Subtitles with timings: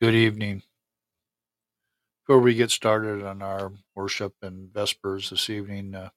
[0.00, 0.62] Good evening.
[2.24, 6.10] Before we get started on our worship and Vespers this evening, uh,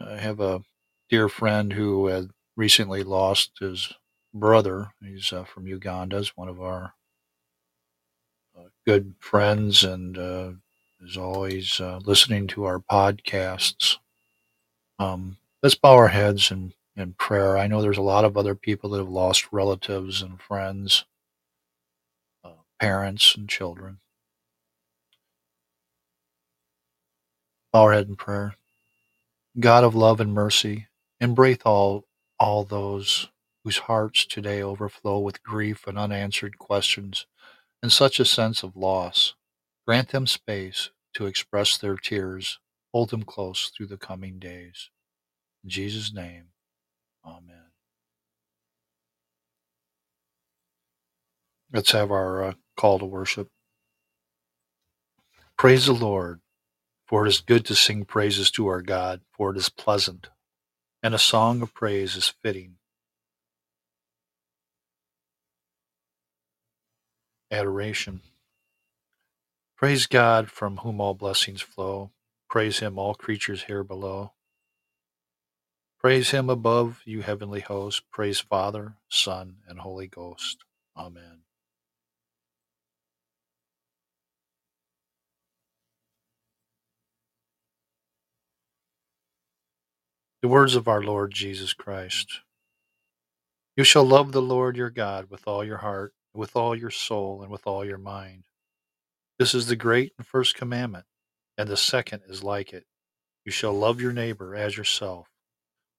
[0.00, 0.62] I have a
[1.08, 3.92] dear friend who had recently lost his
[4.32, 4.92] brother.
[5.02, 6.94] He's uh, from Uganda, is one of our
[8.56, 10.52] uh, good friends and uh,
[11.00, 13.96] is always uh, listening to our podcasts.
[15.00, 16.72] Um, let's bow our heads in,
[17.18, 17.56] prayer.
[17.58, 21.06] I know there's a lot of other people that have lost relatives and friends,
[22.80, 23.98] parents and children.
[27.72, 28.56] Bow our head in prayer.
[29.60, 30.88] God of love and mercy,
[31.20, 32.04] embrace all
[32.40, 33.28] all those
[33.64, 37.26] whose hearts today overflow with grief and unanswered questions
[37.82, 39.34] and such a sense of loss.
[39.86, 42.60] Grant them space to express their tears.
[42.92, 44.90] Hold them close through the coming days.
[45.64, 46.46] In Jesus' name,
[47.26, 47.64] Amen.
[51.72, 53.48] Let's have our uh, call to worship.
[55.58, 56.40] Praise the Lord,
[57.06, 60.30] for it is good to sing praises to our God, for it is pleasant,
[61.02, 62.76] and a song of praise is fitting.
[67.50, 68.22] Adoration.
[69.76, 72.12] Praise God from whom all blessings flow.
[72.48, 74.32] Praise him, all creatures here below.
[75.98, 78.04] Praise him above, you heavenly host.
[78.10, 80.64] Praise Father, Son, and Holy Ghost.
[80.96, 81.42] Amen.
[90.42, 92.40] The words of our Lord Jesus Christ.
[93.76, 97.42] You shall love the Lord your God with all your heart, with all your soul,
[97.42, 98.44] and with all your mind.
[99.38, 101.04] This is the great and first commandment,
[101.58, 102.86] and the second is like it.
[103.44, 105.28] You shall love your neighbor as yourself.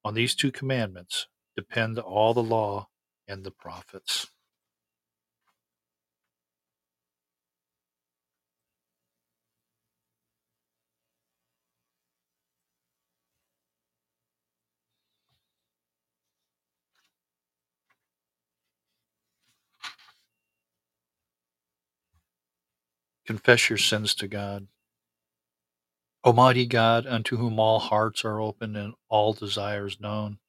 [0.03, 2.87] On these two commandments depend all the law
[3.27, 4.25] and the prophets.
[23.27, 24.67] Confess your sins to God.
[26.25, 30.39] Almighty God, unto whom all hearts are open and all desires known,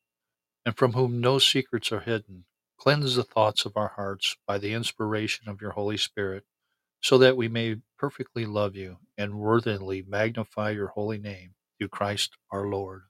[0.67, 2.45] and from whom no secrets are hidden,
[2.79, 6.45] cleanse the thoughts of our hearts by the inspiration of your Holy Spirit,
[7.03, 12.37] so that we may perfectly love you and worthily magnify your holy name through Christ
[12.53, 13.03] our Lord.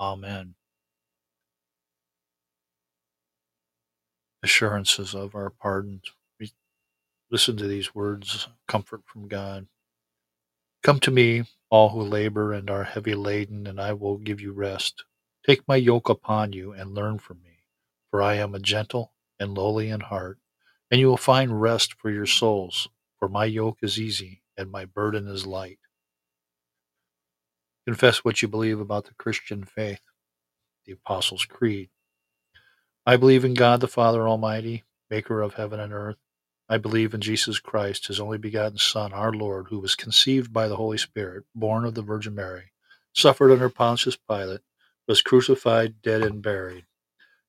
[0.00, 0.54] Amen.
[4.42, 6.02] Assurances of our pardon.
[7.30, 9.66] Listen to these words, comfort from God.
[10.82, 14.52] Come to me, all who labor and are heavy laden, and I will give you
[14.52, 15.04] rest.
[15.46, 17.58] Take my yoke upon you and learn from me,
[18.10, 20.38] for I am a gentle and lowly in heart,
[20.90, 22.88] and you will find rest for your souls.
[23.18, 25.80] For my yoke is easy and my burden is light.
[27.86, 30.00] Confess what you believe about the Christian faith,
[30.86, 31.90] the Apostles' Creed.
[33.06, 36.16] I believe in God the Father Almighty, maker of heaven and earth
[36.68, 40.68] I believe in Jesus Christ, his only begotten Son, our Lord, who was conceived by
[40.68, 42.72] the Holy Spirit, born of the Virgin Mary,
[43.14, 44.62] suffered under Pontius Pilate,
[45.08, 46.86] was crucified, dead, and buried.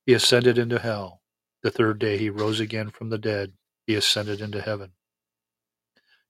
[0.05, 1.21] He ascended into hell.
[1.63, 3.53] The third day he rose again from the dead.
[3.87, 4.91] He ascended into heaven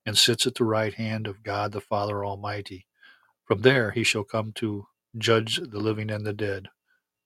[0.06, 2.88] and sits at the right hand of God the Father Almighty.
[3.46, 4.88] From there he shall come to
[5.18, 6.70] judge the living and the dead.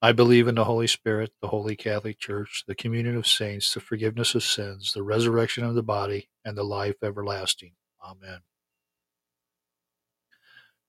[0.01, 3.81] I believe in the Holy Spirit, the Holy Catholic Church, the communion of saints, the
[3.81, 7.73] forgiveness of sins, the resurrection of the body, and the life everlasting.
[8.06, 8.39] Amen.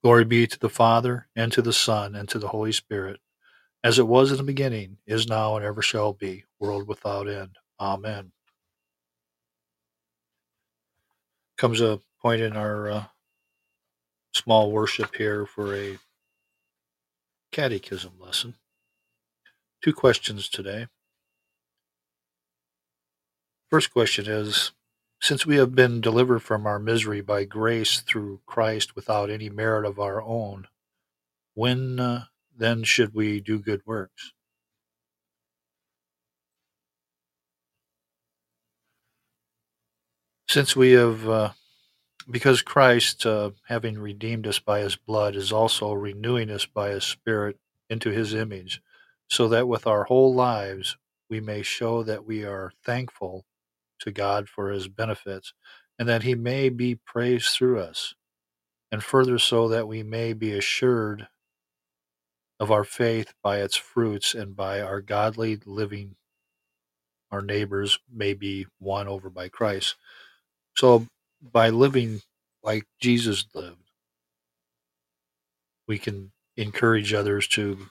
[0.04, 3.20] Glory be to the Father, and to the Son, and to the Holy Spirit,
[3.84, 7.56] as it was in the beginning, is now, and ever shall be, world without end.
[7.80, 8.32] Amen.
[11.58, 13.04] Comes a point in our uh,
[14.34, 15.98] small worship here for a
[17.52, 18.54] catechism lesson.
[19.82, 20.86] Two questions today.
[23.68, 24.70] First question is
[25.20, 29.84] Since we have been delivered from our misery by grace through Christ without any merit
[29.84, 30.68] of our own,
[31.54, 32.24] when uh,
[32.56, 34.32] then should we do good works?
[40.48, 41.50] Since we have, uh,
[42.30, 47.02] because Christ, uh, having redeemed us by his blood, is also renewing us by his
[47.02, 47.58] Spirit
[47.90, 48.80] into his image
[49.32, 50.98] so that with our whole lives
[51.30, 53.46] we may show that we are thankful
[53.98, 55.54] to God for his benefits
[55.98, 58.14] and that he may be praised through us,
[58.90, 61.28] and further so that we may be assured
[62.60, 66.14] of our faith by its fruits and by our godly living
[67.30, 69.96] our neighbors may be won over by Christ.
[70.76, 71.06] So
[71.40, 72.20] by living
[72.62, 73.88] like Jesus lived,
[75.88, 77.86] we can encourage others to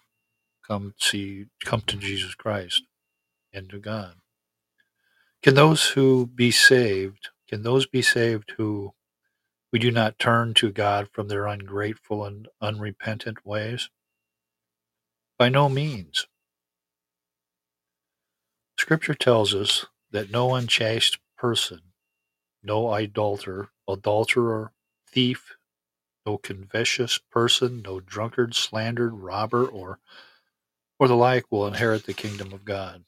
[0.72, 2.84] come see come to Jesus Christ
[3.52, 4.14] and to God.
[5.44, 8.94] Can those who be saved, can those be saved who
[9.74, 13.90] we do not turn to God from their ungrateful and unrepentant ways?
[15.38, 16.26] By no means.
[18.80, 21.82] Scripture tells us that no unchaste person,
[22.64, 24.72] no idolater, adulterer,
[25.06, 25.58] thief,
[26.26, 30.00] no covetous person, no drunkard, slandered, robber, or
[31.02, 33.06] or the like will inherit the kingdom of God.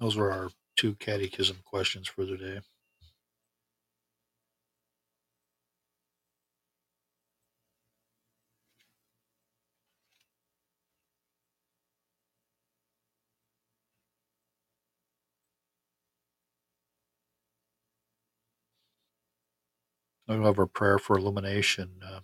[0.00, 2.60] Those were our two catechism questions for today.
[20.28, 21.92] I have our prayer for illumination.
[22.06, 22.20] Uh,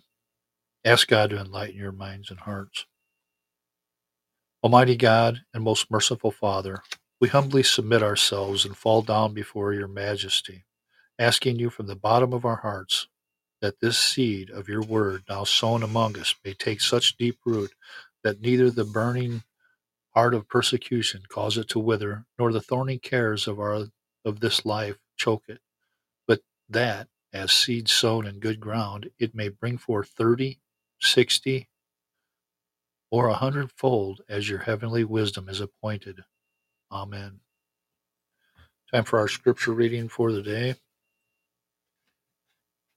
[0.85, 2.85] ask God to enlighten your minds and hearts.
[4.63, 6.83] Almighty God and most merciful Father,
[7.21, 10.65] we humbly submit ourselves and fall down before your majesty,
[11.19, 13.07] asking you from the bottom of our hearts
[13.61, 17.71] that this seed of your word now sown among us may take such deep root
[18.23, 19.43] that neither the burning
[20.15, 23.87] heart of persecution cause it to wither, nor the thorny cares of our
[24.25, 25.59] of this life choke it,
[26.27, 30.59] but that, as seed sown in good ground, it may bring forth thirty,
[31.01, 31.69] sixty,
[33.11, 36.21] or a hundredfold as your heavenly wisdom is appointed.
[36.91, 37.41] Amen.
[38.91, 40.75] Time for our scripture reading for the day.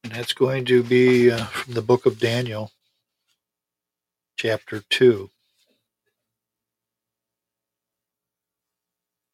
[0.04, 2.70] And that's going to be uh, from the book of Daniel,
[4.36, 5.30] chapter 2.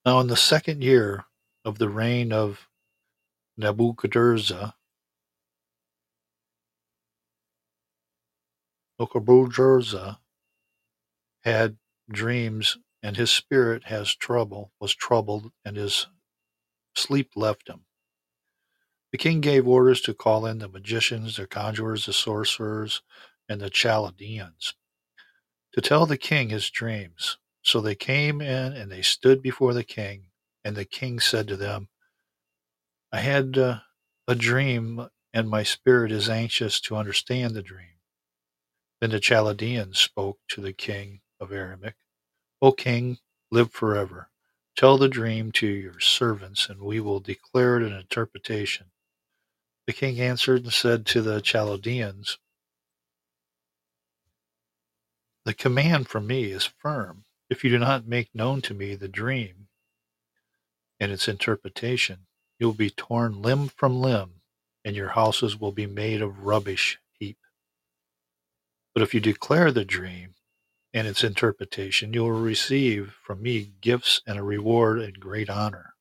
[0.06, 1.25] Now, in the second year
[1.65, 2.67] of the reign of
[3.59, 4.73] Nebuchadnezzar,
[8.99, 10.19] Nebuchadnezzar
[11.45, 11.77] had
[12.11, 16.07] dreams, and his spirit has trouble, was troubled, and his
[16.95, 17.83] sleep left him.
[19.13, 23.03] The king gave orders to call in the magicians, the conjurers, the sorcerers,
[23.49, 24.75] and the Chaldeans
[25.73, 27.39] to tell the king his dreams.
[27.63, 30.27] So they came in and they stood before the king,
[30.65, 31.89] and the king said to them,
[33.13, 33.81] I had uh,
[34.29, 37.99] a dream, and my spirit is anxious to understand the dream.
[39.01, 41.97] Then the Chaldeans spoke to the king of Aramaic,
[42.63, 43.19] O king,
[43.51, 44.29] live forever.
[44.77, 48.87] Tell the dream to your servants, and we will declare it an interpretation.
[49.87, 52.39] The king answered and said to the Chaldeans,
[55.45, 57.25] The command from me is firm.
[57.49, 59.69] If you do not make known to me the dream
[61.01, 62.27] and its interpretation,
[62.59, 64.43] you will be torn limb from limb,
[64.85, 67.39] and your houses will be made of rubbish heap.
[68.95, 70.35] But if you declare the dream
[70.93, 75.95] and its interpretation, you will receive from me gifts and a reward and great honor.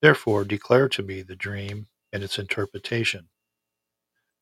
[0.00, 3.28] Therefore, declare to me the dream and its interpretation.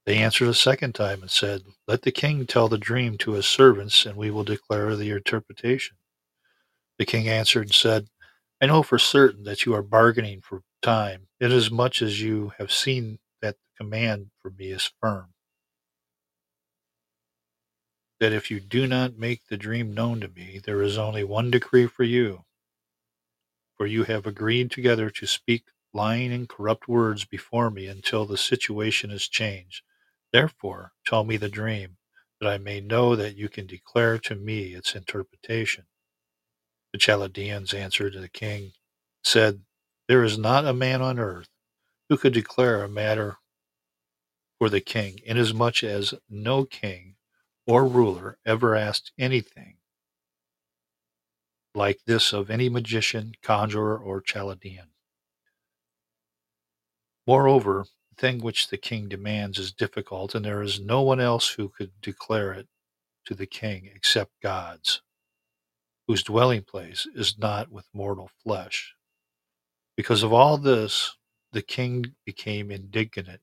[0.07, 3.47] They answered a second time and said, Let the king tell the dream to his
[3.47, 5.97] servants, and we will declare the interpretation.
[6.99, 8.09] The king answered and said,
[8.61, 13.19] I know for certain that you are bargaining for time, inasmuch as you have seen
[13.43, 15.35] that the command for me is firm.
[18.21, 21.51] That if you do not make the dream known to me, there is only one
[21.51, 22.45] decree for you.
[23.77, 28.37] For you have agreed together to speak lying and corrupt words before me until the
[28.37, 29.83] situation is changed.
[30.33, 31.97] Therefore, tell me the dream,
[32.41, 35.87] that I may know that you can declare to me its interpretation.
[36.93, 38.73] The Chaldeans answered to the king,
[39.25, 39.63] said,
[40.09, 41.49] There is not a man on earth
[42.09, 43.39] who could declare a matter
[44.59, 47.17] for the king, inasmuch as no king
[47.71, 49.77] or ruler ever asked anything
[51.73, 54.89] like this of any magician, conjurer, or Chaldean.
[57.29, 61.49] Moreover, the thing which the king demands is difficult, and there is no one else
[61.51, 62.67] who could declare it
[63.27, 65.03] to the king except God's,
[66.09, 68.97] whose dwelling place is not with mortal flesh.
[69.97, 71.15] Because of all this,
[71.53, 73.41] the king became indignant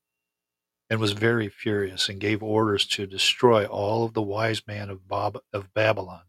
[0.90, 5.08] and was very furious and gave orders to destroy all of the wise men of,
[5.08, 6.24] Bob, of Babylon.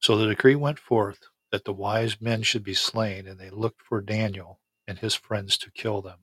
[0.00, 1.20] So the decree went forth
[1.50, 5.56] that the wise men should be slain, and they looked for Daniel and his friends
[5.58, 6.18] to kill them.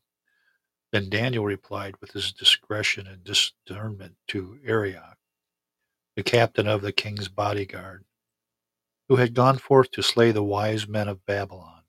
[0.92, 5.18] Then Daniel replied with his discretion and discernment to Arioch,
[6.16, 8.06] the captain of the king's bodyguard,
[9.08, 11.84] who had gone forth to slay the wise men of Babylon.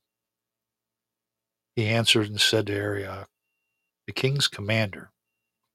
[1.74, 3.28] He answered and said to Arioch,
[4.10, 5.12] The king's commander,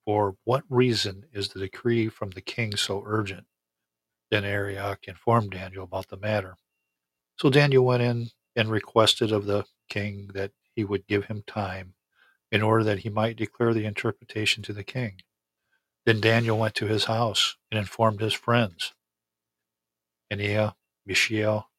[0.03, 3.45] for what reason is the decree from the king so urgent?
[4.29, 6.57] Then Arioch informed Daniel about the matter.
[7.39, 11.93] So Daniel went in and requested of the king that he would give him time
[12.51, 15.21] in order that he might declare the interpretation to the king.
[16.05, 18.93] Then Daniel went to his house and informed his friends,
[20.29, 20.73] Ananiah,
[21.05, 21.69] Mishael,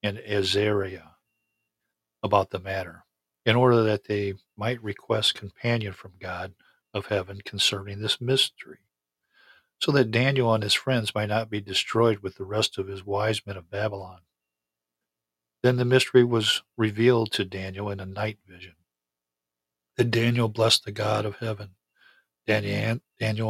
[0.00, 1.16] and Azariah,
[2.22, 3.02] about the matter,
[3.46, 6.54] in order that they might request companion from God
[6.94, 8.80] of heaven concerning this mystery,
[9.80, 13.06] so that Daniel and his friends might not be destroyed with the rest of his
[13.06, 14.20] wise men of Babylon.
[15.62, 18.74] Then the mystery was revealed to Daniel in a night vision.
[19.96, 21.70] Then Daniel blessed the God of heaven.
[22.46, 23.00] Daniel,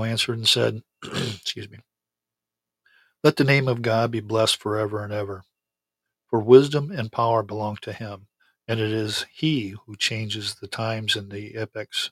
[0.04, 1.78] answered and said, Excuse me.
[3.24, 5.44] Let the name of God be blessed forever and ever.
[6.30, 8.28] For wisdom and power belong to him,
[8.68, 12.10] and it is he who changes the times and the epochs.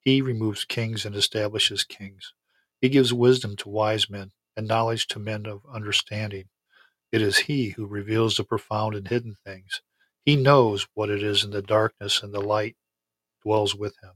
[0.00, 2.34] He removes kings and establishes kings.
[2.80, 6.46] He gives wisdom to wise men and knowledge to men of understanding.
[7.12, 9.82] It is he who reveals the profound and hidden things.
[10.24, 12.76] He knows what it is in the darkness, and the light
[13.42, 14.12] dwells with him.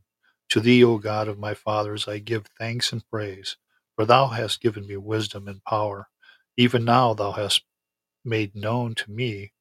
[0.51, 3.57] To thee, O God of my fathers, I give thanks and praise,
[3.97, 6.09] for thou hast given me wisdom and power.
[6.57, 7.63] Even now thou hast
[8.25, 9.53] made known to me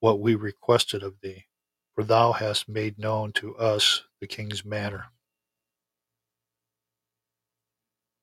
[0.00, 1.46] what we requested of thee,
[2.00, 5.08] for thou hast made known to us the king's matter.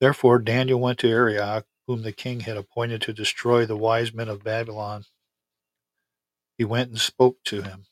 [0.00, 4.28] Therefore Daniel went to Arioch, whom the king had appointed to destroy the wise men
[4.28, 5.04] of Babylon.
[6.58, 7.84] He went and spoke to him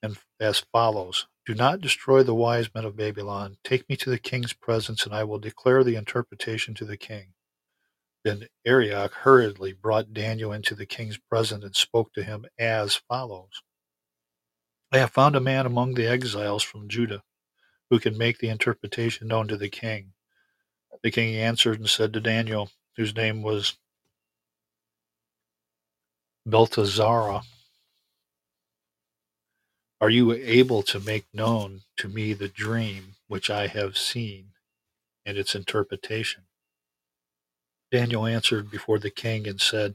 [0.00, 3.56] and as follows Do not destroy the wise men of Babylon.
[3.64, 7.34] Take me to the king's presence, and I will declare the interpretation to the king.
[8.24, 13.60] Then Arioch hurriedly brought Daniel into the king's presence and spoke to him as follows
[14.92, 17.22] I have found a man among the exiles from Judah
[17.88, 20.12] who can make the interpretation known to the king.
[21.02, 23.78] The king answered and said to Daniel, whose name was
[26.44, 27.42] Belteshazzar,
[30.00, 34.52] Are you able to make known to me the dream which I have seen
[35.24, 36.42] and its interpretation?
[37.90, 39.94] Daniel answered before the king and said,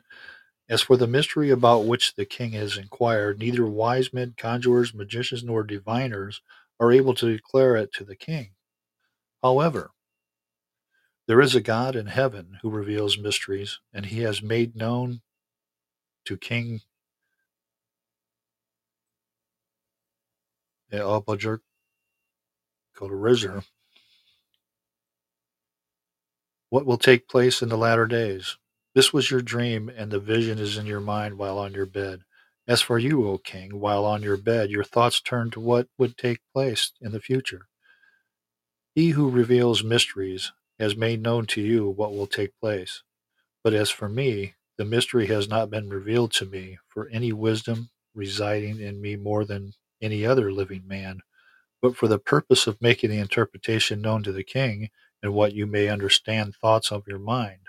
[0.70, 5.44] As for the mystery about which the king has inquired, neither wise men, conjurers, magicians,
[5.44, 6.42] nor diviners
[6.80, 8.52] are able to declare it to the king.
[9.42, 9.92] However,
[11.28, 15.22] there is a God in heaven who reveals mysteries, and he has made known
[16.26, 16.82] to King
[20.92, 21.62] Albajerk
[22.96, 23.64] Kodarizer
[26.70, 28.58] what will take place in the latter days.
[28.98, 32.22] This was your dream, and the vision is in your mind while on your bed.
[32.68, 36.18] As for you, O king, while on your bed, your thoughts turn to what would
[36.18, 37.68] take place in the future.
[38.96, 43.04] He who reveals mysteries has made known to you what will take place.
[43.63, 47.92] But as for me, the mystery has not been revealed to me, for any wisdom
[48.16, 51.20] residing in me more than any other living man,
[51.84, 54.89] but for the purpose of making the interpretation known to the king,
[55.22, 57.67] and what you may understand thoughts of your mind.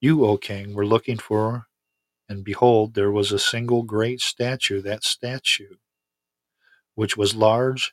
[0.00, 1.66] You, O king, were looking for,
[2.28, 5.76] and behold, there was a single great statue, that statue,
[6.94, 7.92] which was large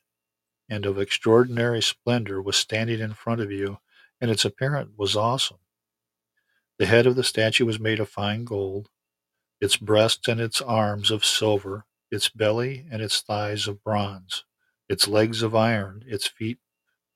[0.69, 3.79] and of extraordinary splendor, was standing in front of you,
[4.21, 5.59] and its appearance was awesome.
[6.79, 8.89] The head of the statue was made of fine gold,
[9.59, 14.45] its breast and its arms of silver, its belly and its thighs of bronze,
[14.87, 16.59] its legs of iron, its feet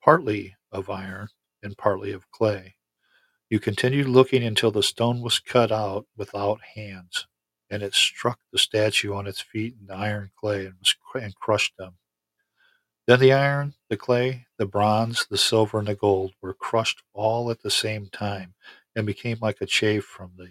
[0.04, 1.30] partly of iron
[1.64, 2.76] and partly of clay.
[3.52, 7.28] You continued looking until the stone was cut out without hands,
[7.70, 11.36] and it struck the statue on its feet in the iron clay and, was, and
[11.36, 11.96] crushed them.
[13.08, 17.52] Then the iron, the clay, the bronze, the silver, and the gold were crushed all
[17.52, 18.54] at the same time
[18.96, 20.48] and became like a chaff from the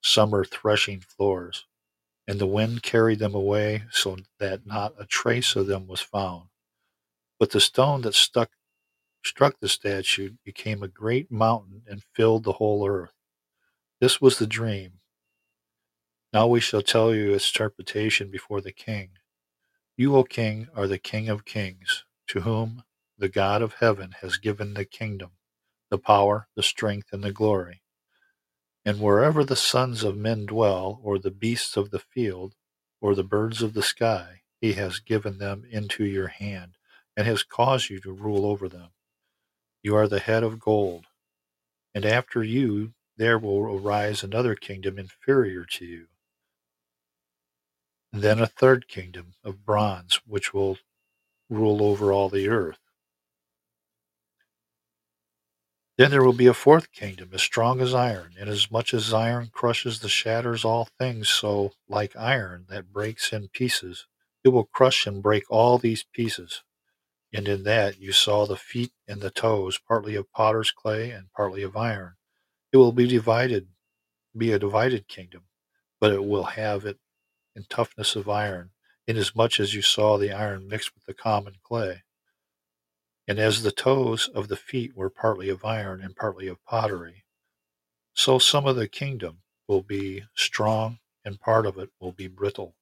[0.00, 1.66] summer threshing floors.
[2.26, 6.48] And the wind carried them away so that not a trace of them was found.
[7.38, 8.50] But the stone that stuck
[9.22, 13.12] struck the statue became a great mountain and filled the whole earth.
[14.00, 15.00] This was the dream.
[16.32, 19.10] Now we shall tell you its interpretation before the king.
[19.96, 22.84] You, O king, are the king of kings, to whom
[23.18, 25.32] the God of heaven has given the kingdom,
[25.90, 27.82] the power, the strength, and the glory.
[28.84, 32.54] And wherever the sons of men dwell, or the beasts of the field,
[33.00, 36.76] or the birds of the sky, he has given them into your hand,
[37.16, 38.90] and has caused you to rule over them.
[39.82, 41.06] You are the head of gold,
[41.94, 46.08] and after you there will arise another kingdom inferior to you.
[48.12, 50.78] And then a third kingdom of bronze, which will
[51.48, 52.78] rule over all the earth.
[55.96, 60.02] Then there will be a fourth kingdom, as strong as iron, inasmuch as iron crushes
[60.02, 64.06] and shatters all things, so, like iron that breaks in pieces,
[64.42, 66.62] it will crush and break all these pieces.
[67.32, 71.32] And in that you saw the feet and the toes, partly of potter's clay and
[71.32, 72.14] partly of iron.
[72.72, 73.68] It will be divided,
[74.36, 75.44] be a divided kingdom,
[76.00, 76.98] but it will have it
[77.54, 78.70] in toughness of iron,
[79.06, 82.02] inasmuch as you saw the iron mixed with the common clay.
[83.28, 87.24] And as the toes of the feet were partly of iron and partly of pottery,
[88.14, 92.74] so some of the kingdom will be strong and part of it will be brittle.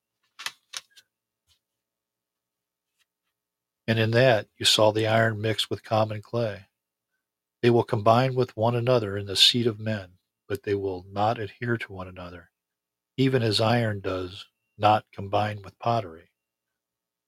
[3.88, 6.66] And in that you saw the iron mixed with common clay.
[7.62, 10.18] They will combine with one another in the seed of men,
[10.48, 12.50] but they will not adhere to one another,
[13.16, 14.46] even as iron does
[14.78, 16.30] not combine with pottery.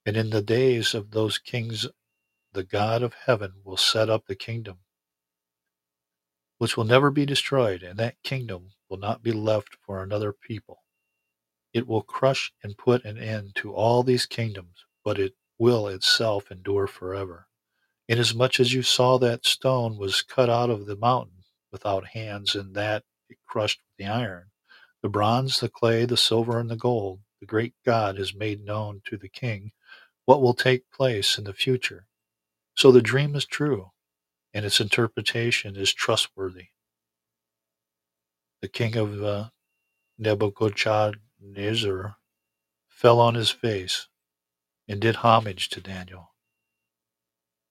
[0.07, 1.89] And in the days of those kings,
[2.53, 4.81] the God of heaven will set up the kingdom,
[6.59, 10.85] which will never be destroyed, and that kingdom will not be left for another people.
[11.73, 16.51] It will crush and put an end to all these kingdoms, but it will itself
[16.51, 17.47] endure forever.
[18.09, 22.75] Inasmuch as you saw that stone was cut out of the mountain without hands, and
[22.75, 24.47] that it crushed with the iron,
[25.03, 29.03] the bronze, the clay, the silver, and the gold, the great God has made known
[29.05, 29.71] to the king
[30.25, 32.07] what will take place in the future.
[32.75, 33.91] So the dream is true,
[34.55, 36.69] and its interpretation is trustworthy.
[38.63, 39.49] The king of uh,
[40.19, 42.17] Nebuchadnezzar
[42.89, 44.09] fell on his face
[44.91, 46.35] and did homage to Daniel,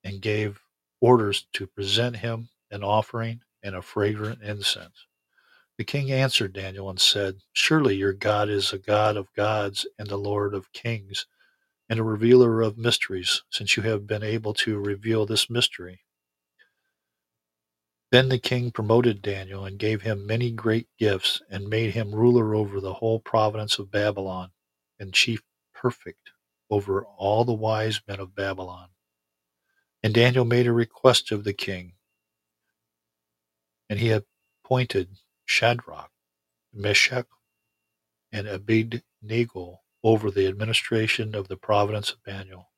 [0.05, 0.61] and gave
[1.01, 5.05] orders to present him an offering and a fragrant incense.
[5.77, 10.09] The king answered Daniel and said, Surely your God is a God of gods and
[10.09, 11.25] a Lord of kings
[11.89, 15.99] and a revealer of mysteries, since you have been able to reveal this mystery.
[18.11, 22.55] Then the king promoted Daniel and gave him many great gifts and made him ruler
[22.55, 24.51] over the whole province of Babylon
[24.97, 26.29] and chief perfect
[26.69, 28.89] over all the wise men of Babylon.
[30.03, 31.93] And Daniel made a request of the king,
[33.89, 35.09] and he appointed
[35.45, 36.11] Shadrach,
[36.73, 37.27] Meshach,
[38.31, 42.69] and Abednego over the administration of the province of Daniel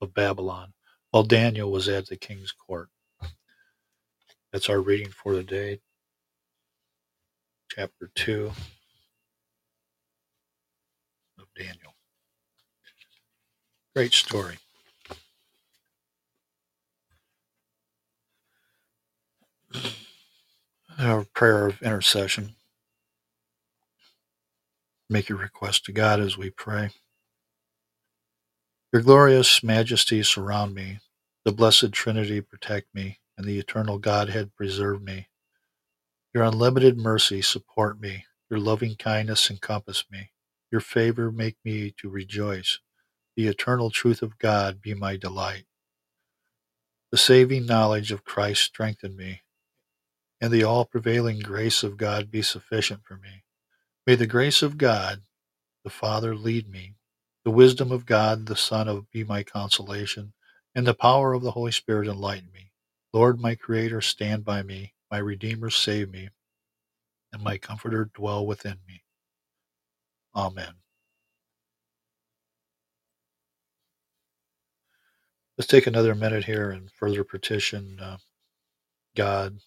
[0.00, 0.74] of Babylon,
[1.10, 2.88] while Daniel was at the king's court.
[4.52, 5.80] That's our reading for the day,
[7.70, 8.52] chapter 2
[11.38, 11.91] of Daniel.
[13.94, 14.56] Great story.
[20.98, 22.54] Our prayer of intercession.
[25.10, 26.90] Make your request to God as we pray.
[28.92, 31.00] Your glorious majesty surround me,
[31.44, 35.28] the blessed Trinity protect me, and the eternal Godhead preserve me.
[36.34, 40.30] Your unlimited mercy support me, your loving kindness encompass me,
[40.70, 42.78] your favor make me to rejoice.
[43.36, 45.64] The eternal truth of God be my delight.
[47.12, 49.42] The saving knowledge of Christ strengthen me,
[50.40, 53.44] and the all prevailing grace of God be sufficient for me.
[54.06, 55.22] May the grace of God,
[55.84, 56.96] the Father, lead me,
[57.44, 60.34] the wisdom of God, the Son, of be my consolation,
[60.74, 62.72] and the power of the Holy Spirit enlighten me.
[63.12, 66.30] Lord, my Creator, stand by me, my Redeemer, save me,
[67.32, 69.04] and my Comforter, dwell within me.
[70.36, 70.81] Amen.
[75.62, 78.16] Let's take another minute here and further petition uh,
[79.16, 79.58] God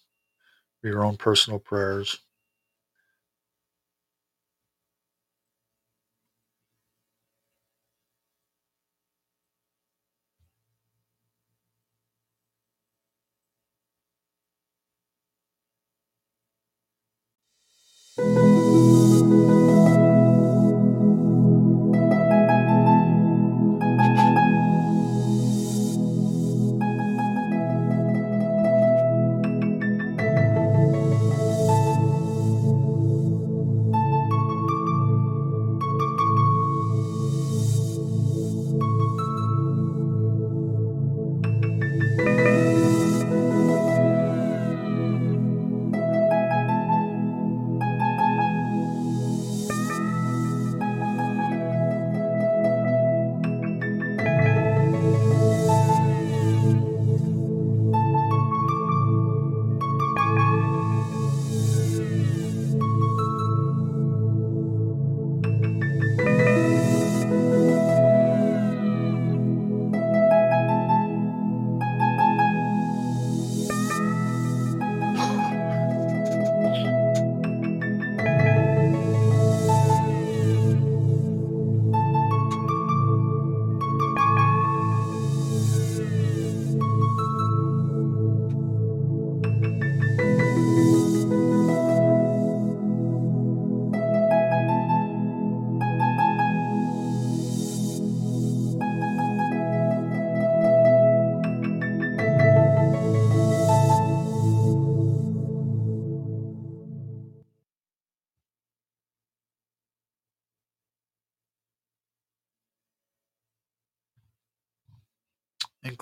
[0.80, 2.18] for your own personal prayers.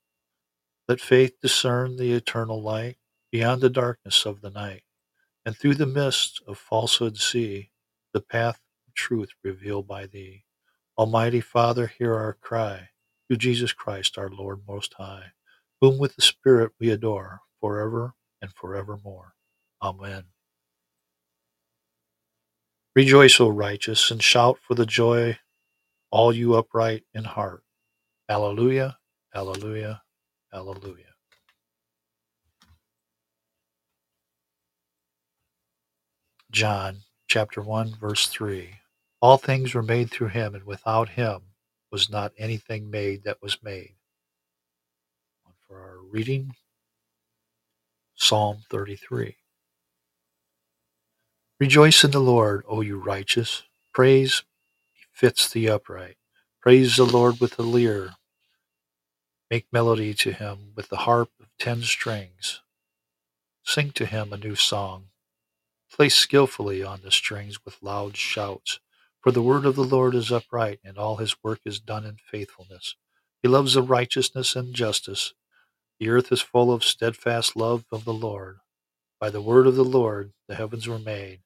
[0.87, 2.97] Let faith discern the eternal light
[3.31, 4.83] beyond the darkness of the night,
[5.45, 7.71] and through the mist of falsehood see
[8.13, 10.45] the path of truth revealed by thee.
[10.97, 12.89] Almighty Father, hear our cry,
[13.27, 15.33] through Jesus Christ our Lord Most High,
[15.81, 19.35] whom with the Spirit we adore, forever and forevermore.
[19.81, 20.25] Amen.
[22.95, 25.37] Rejoice, O righteous, and shout for the joy,
[26.11, 27.63] all you upright in heart.
[28.29, 28.97] Alleluia,
[29.35, 30.01] alleluia,
[30.53, 31.13] alleluia.
[36.51, 38.69] John chapter 1, verse 3.
[39.19, 41.41] All things were made through him, and without him
[41.91, 43.95] was not anything made that was made.
[45.67, 46.53] For our reading,
[48.15, 49.35] Psalm 33.
[51.59, 53.63] Rejoice in the Lord, O you righteous.
[53.93, 54.43] Praise
[55.13, 56.17] befits the upright.
[56.61, 58.15] Praise the Lord with the lyre.
[59.49, 62.61] Make melody to him with the harp of ten strings.
[63.63, 65.05] Sing to him a new song.
[65.93, 68.79] Play skillfully on the strings with loud shouts.
[69.21, 72.17] For the word of the Lord is upright, and all his work is done in
[72.29, 72.95] faithfulness.
[73.41, 75.33] He loves the righteousness and justice.
[75.99, 78.57] The earth is full of steadfast love of the Lord.
[79.19, 81.41] By the word of the Lord the heavens were made,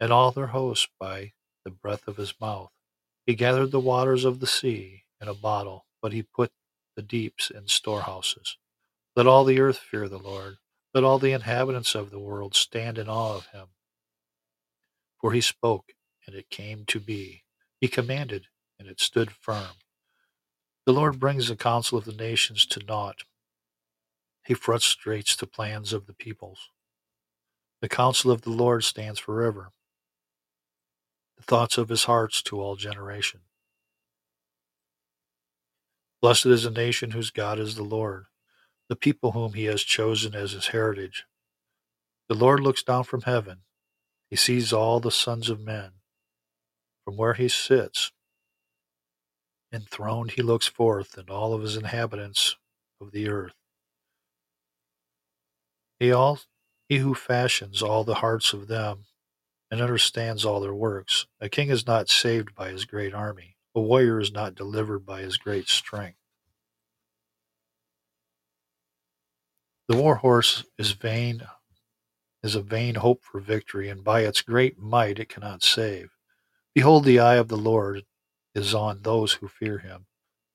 [0.00, 1.32] and all their hosts by
[1.64, 2.70] the breath of his mouth.
[3.26, 6.50] He gathered the waters of the sea in a bottle, but he put
[6.96, 8.56] the deeps in storehouses.
[9.16, 10.56] Let all the earth fear the Lord.
[10.94, 13.68] Let all the inhabitants of the world stand in awe of him.
[15.20, 15.92] For he spoke,
[16.26, 17.44] and it came to be.
[17.80, 18.46] He commanded,
[18.78, 19.76] and it stood firm.
[20.86, 23.24] The Lord brings the counsel of the nations to naught.
[24.46, 26.70] He frustrates the plans of the peoples.
[27.80, 29.70] The counsel of the Lord stands forever,
[31.36, 33.40] the thoughts of his hearts to all generation.
[36.22, 38.26] Blessed is a nation whose God is the Lord,
[38.88, 41.24] the people whom he has chosen as his heritage.
[42.28, 43.58] The Lord looks down from heaven.
[44.30, 45.92] He sees all the sons of men.
[47.04, 48.10] From where he sits,
[49.72, 52.56] enthroned, he looks forth, and all of his inhabitants
[53.00, 53.54] of the earth.
[56.00, 56.40] He, all,
[56.88, 59.04] he who fashions all the hearts of them
[59.70, 61.26] and understands all their works.
[61.40, 63.56] A king is not saved by his great army.
[63.74, 66.18] A warrior is not delivered by his great strength.
[69.88, 71.46] The war horse is vain,
[72.42, 76.10] is a vain hope for victory, and by its great might it cannot save.
[76.74, 78.04] Behold, the eye of the Lord
[78.54, 80.06] is on those who fear him,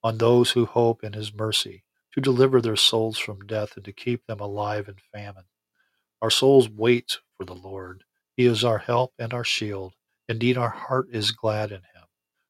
[0.03, 3.93] on those who hope in his mercy, to deliver their souls from death and to
[3.93, 5.45] keep them alive in famine.
[6.21, 8.03] Our souls wait for the Lord.
[8.41, 9.93] He is our help and our shield.
[10.27, 12.07] Indeed, our heart is glad in him,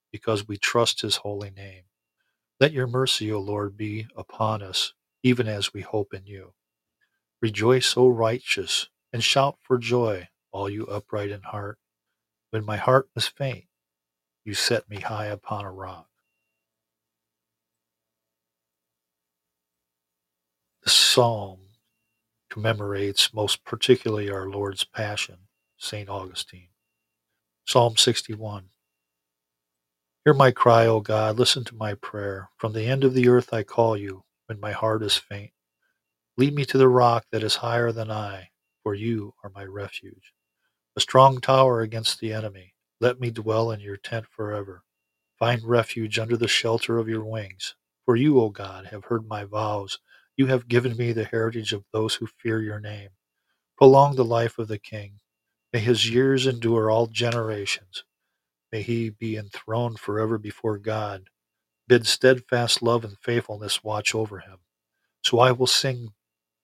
[0.10, 1.84] because we trust his holy name.
[2.62, 6.54] Let your mercy, O Lord, be upon us, even as we hope in you.
[7.42, 11.78] Rejoice, O righteous, and shout for joy, all you upright in heart.
[12.52, 13.66] When my heart was faint,
[14.46, 16.08] you set me high upon a rock.
[20.84, 21.60] The psalm
[22.50, 25.50] commemorates most particularly our Lord's Passion,
[25.82, 26.10] St.
[26.10, 26.70] Augustine.
[27.68, 28.66] Psalm 61.
[30.26, 32.50] Hear my cry, O God, listen to my prayer.
[32.58, 35.52] From the end of the earth I call you, when my heart is faint.
[36.38, 38.50] Lead me to the rock that is higher than I,
[38.84, 40.34] for you are my refuge.
[40.98, 42.76] A strong tower against the enemy.
[43.02, 44.84] Let me dwell in your tent forever.
[45.40, 47.76] Find refuge under the shelter of your wings.
[48.06, 50.00] For you, O God, have heard my vows
[50.38, 53.10] you have given me the heritage of those who fear your name.
[53.78, 55.20] Prolong the life of the king.
[55.74, 58.04] May his years endure all generations.
[58.72, 61.30] May he be enthroned forever before God.
[61.88, 64.60] Bid steadfast love and faithfulness watch over him.
[65.24, 66.10] So I will sing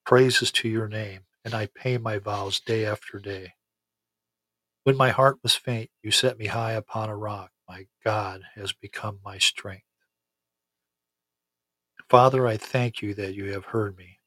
[0.05, 3.53] praises to your name, and I pay my vows day after day.
[4.83, 7.51] When my heart was faint, you set me high upon a rock.
[7.69, 9.85] My God has become my strength.
[12.09, 14.19] Father, I thank you that you have heard me.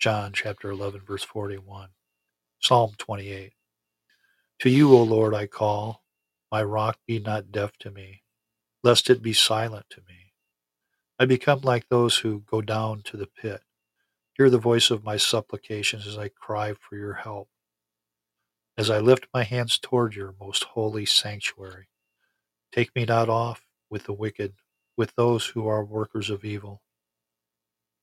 [0.00, 1.90] John chapter 11, verse 41.
[2.60, 3.52] Psalm 28.
[4.60, 6.04] To you, O Lord, I call.
[6.50, 8.22] My rock be not deaf to me,
[8.82, 10.32] lest it be silent to me.
[11.18, 13.62] I become like those who go down to the pit.
[14.34, 17.48] Hear the voice of my supplications as I cry for your help.
[18.76, 21.88] As I lift my hands toward your most holy sanctuary,
[22.72, 24.54] take me not off with the wicked,
[24.96, 26.82] with those who are workers of evil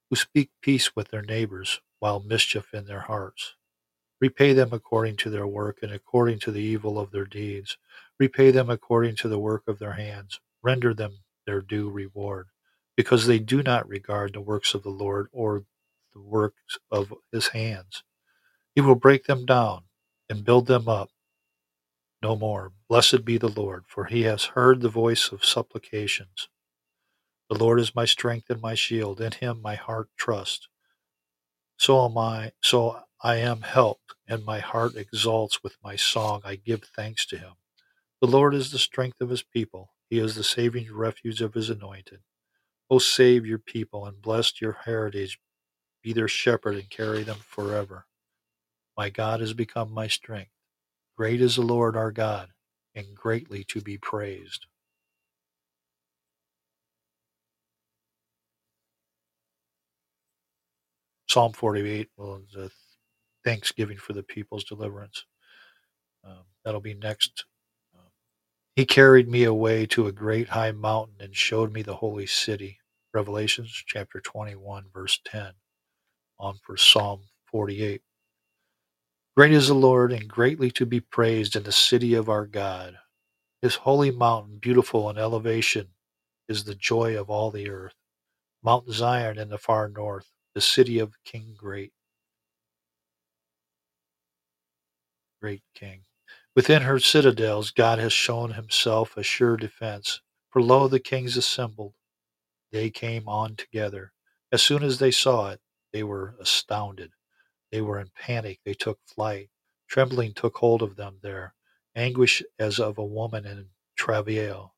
[0.09, 3.55] who speak peace with their neighbors while mischief in their hearts.
[4.25, 7.77] Repay them according to their work and according to the evil of their deeds.
[8.19, 10.41] Repay them according to the work of their hands.
[10.63, 12.47] Render them their due reward,
[12.97, 15.65] because they do not regard the works of the Lord or
[16.15, 18.03] the works of his hands.
[18.75, 19.83] He will break them down
[20.29, 21.11] and build them up
[22.23, 22.73] no more.
[22.89, 26.49] Blessed be the Lord, for he has heard the voice of supplications.
[27.49, 30.67] The Lord is my strength and my shield; in him my heart trusts.
[31.77, 36.41] So am I so I am helped, and my heart exalts with my song.
[36.45, 37.53] I give thanks to him.
[38.21, 39.91] The Lord is the strength of his people.
[40.09, 42.21] He is the saving refuge of his anointed.
[42.89, 45.39] O save your people and bless your heritage.
[46.03, 48.07] Be their shepherd and carry them forever.
[48.97, 50.51] My God has become my strength.
[51.17, 52.49] Great is the Lord our God,
[52.95, 54.67] and greatly to be praised.
[61.29, 62.71] Psalm 48 well, the
[63.45, 65.25] thanksgiving for the people's deliverance.
[66.25, 67.45] Um, that'll be next.
[67.95, 68.01] Um,
[68.75, 72.79] he carried me away to a great high mountain and showed me the holy city.
[73.13, 75.53] Revelations chapter 21, verse 10,
[76.39, 78.01] on for Psalm 48.
[79.37, 82.97] Great is the Lord and greatly to be praised in the city of our God.
[83.61, 85.89] His holy mountain, beautiful in elevation,
[86.49, 87.95] is the joy of all the earth.
[88.63, 91.93] Mount Zion in the far north, the city of King Great.
[95.45, 96.01] Great King.
[96.55, 100.19] Within her citadels, God has shown himself a sure defense.
[100.49, 101.93] For lo, the kings assembled.
[102.71, 104.13] They came on together.
[104.51, 105.61] As soon as they saw it,
[105.93, 107.11] They were astounded.
[107.71, 108.59] They were in panic.
[108.65, 109.51] They took flight.
[109.87, 111.53] Trembling took hold of them there,
[111.95, 114.75] anguish as of a woman in travail.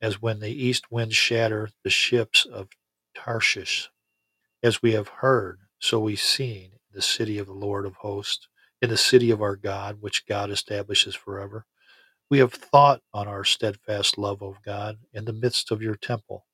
[0.00, 2.68] As when the east winds shatter the ships of
[3.16, 3.90] Tarshish.
[4.62, 8.48] As we have heard, so we've seen the city of the Lord of hosts,
[8.82, 11.66] in the city of our God, which God establishes forever.
[12.30, 16.46] We have thought on our steadfast love, O God, in the midst of your temple.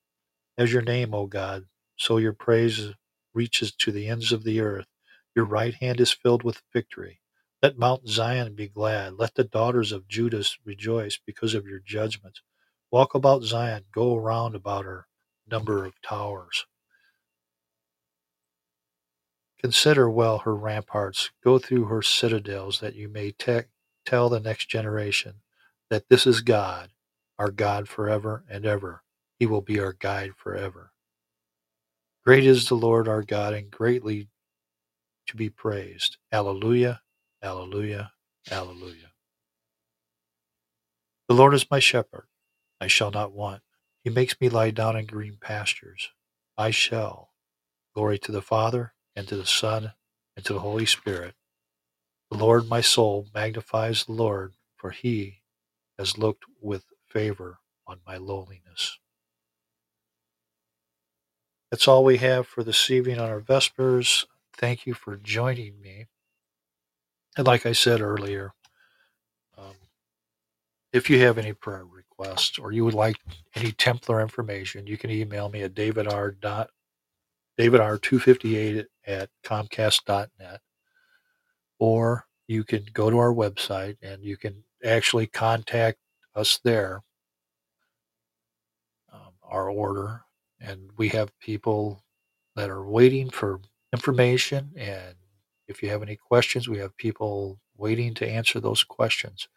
[0.57, 1.64] As your name, O God,
[1.96, 2.90] so your praise
[3.35, 4.87] reaches to the ends of the earth.
[5.35, 7.20] Your right hand is filled with victory.
[7.62, 9.14] Let Mount Zion be glad.
[9.14, 12.42] Let the daughters of Judah rejoice because of your judgments.
[12.92, 15.09] Walk about Zion, go around about her
[15.50, 16.66] number of towers.
[19.62, 23.62] Consider well her ramparts, go through her citadels, that you may te-
[24.07, 25.37] tell the next generation
[25.90, 26.90] that this is God,
[27.38, 29.03] our God forever and ever.
[29.38, 30.92] He will be our guide forever.
[32.25, 34.29] Great is the Lord our God, and greatly
[35.29, 36.18] to be praised.
[36.33, 37.03] Alleluia,
[37.42, 38.12] alleluia,
[38.51, 39.12] alleluia.
[41.29, 42.27] The Lord is my shepherd,
[42.81, 43.62] I shall not want.
[44.05, 46.11] He makes me lie down in green pastures.
[46.59, 47.31] I shall.
[47.94, 49.92] Glory to the Father, and to the Son,
[50.37, 51.35] and to the Holy Spirit.
[52.31, 55.42] The Lord, my soul, magnifies the Lord, for he
[55.99, 58.99] has looked with favor on my lowliness.
[61.70, 64.27] That's all we have for this evening on our Vespers.
[64.57, 66.07] Thank you for joining me.
[67.37, 68.53] And like I said earlier,
[69.59, 69.75] um,
[70.92, 73.16] if you have any prayer requests or you would like
[73.57, 76.37] any Templar information, you can email me at davidr.
[77.59, 80.61] davidr258 at comcast.net
[81.79, 85.99] or you can go to our website and you can actually contact
[86.35, 87.03] us there,
[89.12, 90.23] um, our order,
[90.61, 92.05] and we have people
[92.55, 93.61] that are waiting for
[93.92, 94.70] information.
[94.77, 95.16] And
[95.66, 99.49] if you have any questions, we have people waiting to answer those questions.